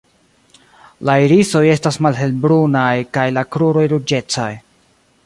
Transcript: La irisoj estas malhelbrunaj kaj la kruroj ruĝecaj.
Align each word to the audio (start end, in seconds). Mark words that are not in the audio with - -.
La 1.09 1.17
irisoj 1.25 1.61
estas 1.73 2.01
malhelbrunaj 2.07 2.91
kaj 3.19 3.29
la 3.37 3.47
kruroj 3.57 3.85
ruĝecaj. 3.93 4.53